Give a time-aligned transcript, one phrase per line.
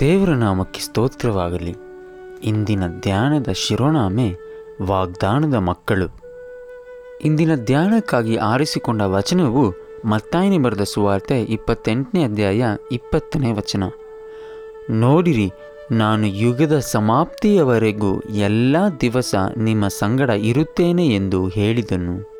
[0.00, 1.76] ದೇವರ ನಾಮಕ್ಕೆ ಸ್ತೋತ್ರವಾಗಲಿ.
[2.44, 4.36] ಇಂದಿನ ಧ್ಯಾನದ ಶಿರೋನಾಮೆ
[4.82, 6.06] ವಾಗ್ದಾನದ ಮಕ್ಕಳು.
[7.24, 9.74] ಇಂದಿನ ಧ್ಯಾನಕ್ಕಾಗಿ ಆರಿಸಿಕೊಂಡ ವಚನವು
[10.04, 13.84] ಮತ್ತಾಯಿನಿ ಬರೆದ ಸುವಾರ್ತೆ ಇಪ್ಪತ್ತೆಂಟನೇ ಅಧ್ಯಾಯ ಇಪ್ಪತ್ತನೇ ವಚನ.
[14.90, 15.50] ನೋಡಿರಿ
[15.92, 22.36] ನಾನು ಯುಗದ ಸಮಾಪ್ತಿಯವರೆಗೂ ಎಲ್ಲ ದಿವಸ ನಿಮ್ಮ ಸಂಗಡ ಇರುತ್ತೇನೆ ಎಂದು ಹೇಳಿದನು.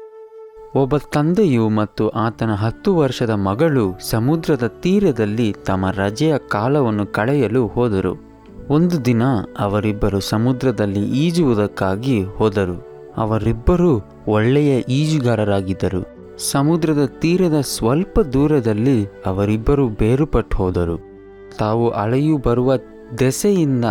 [0.77, 8.21] ಒಬ್ಬ ತಂದೆಯು ಮತ್ತು ಆತನ ಹತ್ತು ವರ್ಷದ ಮಗಳು ಸಮುದ್ರದ ತೀರದಲ್ಲಿ ತಮ್ಮ ರಜೆಯ ಕಾಲವನ್ನು ಕಳೆಯಲು ಹೋದರು.
[8.69, 9.23] ಒಂದು ದಿನ
[9.59, 12.89] ಅವರಿಬ್ಬರು ಸಮುದ್ರದಲ್ಲಿ ಈಜುವುದಕ್ಕಾಗಿ ಹೋದರು.
[13.17, 16.07] ಅವರಿಬ್ಬರೂ ಒಳ್ಳೆಯ ಈಜುಗಾರರಾಗಿದ್ದರು.
[16.39, 21.17] ಸಮುದ್ರದ ತೀರದ ಸ್ವಲ್ಪ ದೂರದಲ್ಲಿ ಅವರಿಬ್ಬರು ಬೇರುಪಟ್ಟು ಹೋದರು.
[21.59, 22.73] ತಾವು ಅಲೆಯು ಬರುವ
[23.19, 23.85] ದೆಸೆಯಿಂದ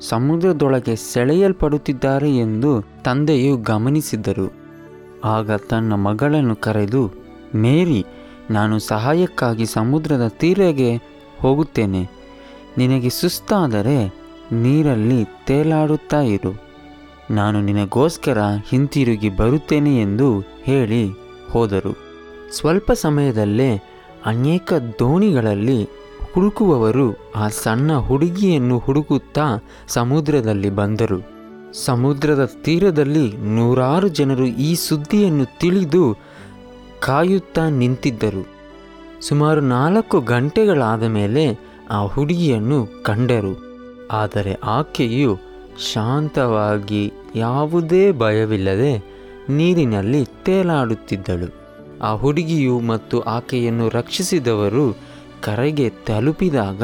[0.00, 4.52] ಸಮುದ್ರದೊಳಗೆ ಸೆಳೆಯಲ್ಪಡುತ್ತಿದ್ದಾರೆ ಎಂದು ತಂದೆಯು ಗಮನಿಸಿದರು.
[5.24, 7.10] ಆಗ ತನ್ನ ಮಗಳನ್ನು ಕರೆದು,
[7.54, 8.06] ಮೇರಿ,
[8.50, 10.96] ನಾನು ಸಹಾಯಕ್ಕಾಗಿ ಸಮುದ್ರದ ತೀರೆಗೆ
[11.40, 12.10] ಹೋಗುತ್ತೇನೆ.
[12.78, 14.14] ನಿನಗೆ ಸುಸ್ತಾದರೆ
[14.52, 16.62] ನೀರಲ್ಲಿ ತೇಲಾಡುತ್ತಾ ಇರು.
[17.30, 18.38] ನಾನು ನಿನಗೋಸ್ಕರ
[18.68, 21.10] ಹಿಂತಿರುಗಿ ಬರುತ್ತೇನೆ ಎಂದು ಹೇಳಿ
[21.50, 21.96] ಹೋದರು.
[22.52, 23.82] ಸ್ವಲ್ಪ ಸಮಯದಲ್ಲೇ
[24.26, 25.88] ಅನೇಕ ದೋಣಿಗಳಲ್ಲಿ
[26.34, 31.38] ಹುಡುಕುವವರು ಆ ಸಣ್ಣ ಹುಡುಗಿಯನ್ನು ಹುಡುಕುತ್ತಾ ಸಮುದ್ರದಲ್ಲಿ ಬಂದರು.
[31.72, 36.16] ಸಮುದ್ರದ ತೀರದಲ್ಲಿ ನೂರಾರು ಜನರು ಈ ಸುದ್ದಿಯನ್ನು ತಿಳಿದು
[37.00, 38.48] ಕಾಯುತ್ತಾ ನಿಂತಿದ್ದರು.
[39.20, 41.58] ಸುಮಾರು ನಾಲ್ಕು ಗಂಟೆಗಳಾದ ಮೇಲೆ
[41.90, 43.54] ಆ ಹುಡುಗಿಯನ್ನು ಕಂಡರು.
[44.10, 45.38] ಆದರೆ ಆಕೆಯು
[45.92, 48.92] ಶಾಂತವಾಗಿ ಯಾವುದೇ ಭಯವಿಲ್ಲದೆ
[49.48, 51.48] ನೀರಿನಲ್ಲಿ ತೇಲಾಡುತ್ತಿದ್ದಳು.
[52.02, 55.07] ಆ ಹುಡುಗಿಯು ಮತ್ತು ಆಕೆಯನ್ನು ರಕ್ಷಿಸಿದವರು
[55.48, 56.82] ಕರೆಗೆ ತಲುಪಿದಾಗ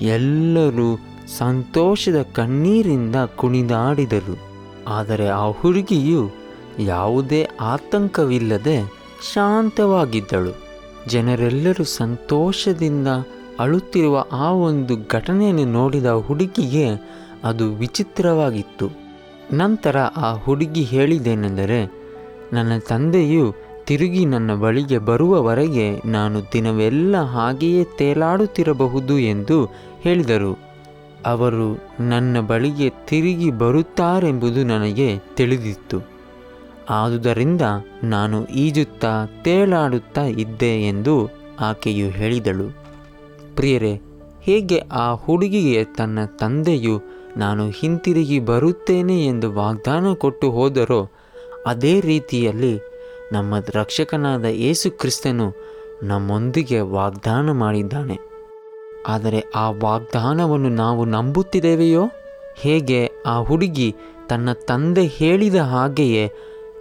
[0.00, 0.98] ಎಲ್ಲರೂ
[1.38, 4.38] ಸಂತೋಷದ ಕಣ್ಣೀರಿಂದ ಕುಣಿದಾಡಿದರು.
[4.88, 6.30] ಆದರೆ ಆ ಹುಡುಗಿಯು
[6.78, 8.76] ಯಾವುದೇ ಆತಂಕವಿಲ್ಲದೆ
[9.32, 10.56] ಶಾಂತವಾಗಿದ್ದಳು.
[11.06, 13.08] ಜನರೆಲ್ಲರೂ ಸಂತೋಷದಿಂದ
[13.60, 16.86] ಅಳುತ್ತಿರುವ ಆ ಒಂದು ಘಟನೆಯನ್ನು ನೋಡಿದ ಹುಡುಗಿಗೆ
[17.44, 18.90] ಅದು ವಿಚಿತ್ರವಾಗಿತ್ತು.
[19.52, 21.92] ನಂತರ ಆ ಹುಡುಗಿ ಹೇಳಿದ್ದೇನೆಂದರೆ,
[22.52, 23.54] ನನ್ನ ತಂದೆಯು
[23.86, 29.64] ತಿರುಗಿ ನನ್ನ ಬಳಿಗೆ ಬರುವವರೆಗೆ ನಾನು ದಿನವೆಲ್ಲ ಹಾಗೆಯೇ ತೇಲಾಡುತ್ತಿರಬಹುದು ಎಂದು
[30.00, 30.58] ಹೇಳಿದರು.
[31.26, 36.10] ಅವರು ನನ್ನ ಬಳಿಗೆ ತಿರುಗಿ ಬರುತ್ತಾರೆಂಬುದು ನನಗೆ ತಿಳಿದಿತ್ತು.
[36.90, 37.62] ಆದುದರಿಂದ
[38.04, 41.28] ನಾನು ಈಜುತ್ತಾ ತೇಲಾಡುತ್ತಾ ಇದ್ದೆ ಎಂದು
[41.60, 42.76] ಆಕೆಯು ಹೇಳಿದಳು.
[43.56, 44.00] ಪ್ರಿಯರೇ,
[44.42, 47.00] ಹೇಗೆ ಆ ಹುಡುಗಿಗೆ ತನ್ನ ತಂದೆಯು
[47.36, 51.10] ನಾನು ಹಿಂತಿರುಗಿ ಬರುತ್ತೇನೆ ಎಂದು ವಾಗ್ದಾನ ಕೊಟ್ಟು ಹೋದರೋ,
[51.66, 52.89] ಅದೇ ರೀತಿಯಲ್ಲಿ
[53.32, 55.54] ನಮ್ಮ ರಕ್ಷಕನಾದ ಯೇಸು ಕ್ರಿಸ್ತನು
[56.02, 58.18] ನಮ್ಮೊಂದಿಗೆ ವಾಗ್ದಾನ ಮಾಡಿದ್ದಾನೆ.
[59.08, 62.10] ಆದರೆ ಆ ವಾಗ್ದಾನವನ್ನು ನಾವು ನಂಬುತ್ತಿದ್ದೇವೆಯೋ?
[62.56, 63.10] ಹೇಗೆ?
[63.26, 63.96] ಆ ಹುಡುಗಿ
[64.28, 66.30] ತನ್ನ ತಂದೆ ಹೇಳಿದ ಹಾಗೆಯೇ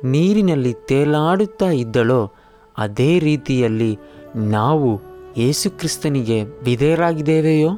[0.03, 2.31] ನೀರಿನಲ್ಲಿ ತೇಲಾಡುತ್ತಾ ಇದ್ದಳೋ,
[2.77, 3.99] ಅದೇ ರೀತಿಯಲ್ಲಿ
[4.35, 5.01] ನಾವು
[5.37, 7.69] ಯೇಸುಕ್ರಿಸ್ತನಿಗೆ ವಿಧೇಯರಾಗಿದ್ದೇವೆಯೋ?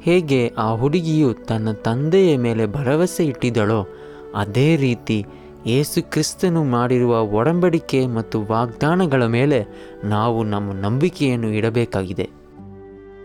[0.00, 3.86] ಹೇಗೆ ಆ ಹುಡುಗಿಯು ತನ್ನ ತಂದೆಯ ಮೇಲೆ ಭರವಸೆ ಇಟ್ಟಿದ್ದಳೋ,
[4.34, 5.26] ಅದೇ ರೀತಿ
[5.68, 9.66] ಯೇಸು ಕ್ರಿಸ್ತನು ಮಾಡಿರುವ ಒಡಂಬಡಿಕೆ ಮತ್ತು ವಾಗ್ದಾನಗಳ ಮೇಲೆ
[10.04, 12.30] ನಾವು ನಮ್ಮ ನಂಬಿಕೆಯನ್ನು ಇಡಬೇಕಾಗಿದೆ.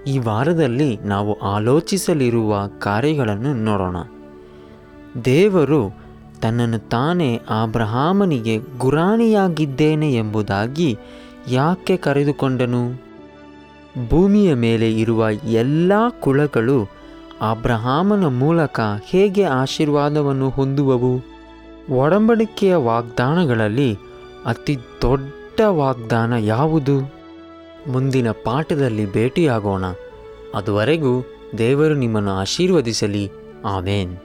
[0.08, 3.96] ಈ ವಾರದಲ್ಲಿ ನಾವು ಆಲೋಚಿಸಲಿರುವ ಕಾರ್ಯಗಳನ್ನು ನೋಡೋಣ.
[5.26, 5.98] ದೇವರು
[6.42, 10.98] ತನ್ನನ್ನು ತಾನೇ ಆಬ್ರಹಾಮನಿಗೆ ಗುರಾಣಿಯಾಗಿದ್ದೇನೆ ಎಂಬುದಾಗಿ
[11.52, 13.02] ಯಾಕೆ ಕರೆದುಕೊಂಡನು?
[14.10, 16.90] ಭೂಮಿಯ ಮೇಲೆ ಇರುವ ಎಲ್ಲ ಕುಳಗಳು
[17.42, 21.33] ಅಬ್ರಹಾಮನ ಮೂಲಕ ಹೇಗೆ ಆಶೀರ್ವಾದವನ್ನು ಹೊಂದುವವು?
[21.90, 23.98] ಒಡಂಬಡಿಕೆಯ ವಾಗ್ದಾನಗಳಲ್ಲಿ
[24.46, 27.14] ಅತಿ ದೊಡ್ಡ ವಾಗ್ದಾನ ಯಾವುದು?
[27.88, 29.86] ಮುಂದಿನ ಪಾಠದಲ್ಲಿ ಭೇಟಿಯಾಗೋಣ.
[30.56, 31.26] ಅದುವರೆಗೂ
[31.58, 33.32] ದೇವರು ನಿಮ್ಮನ್ನು ಆಶೀರ್ವದಿಸಲಿ.
[33.66, 34.18] ಆಮೇನ್.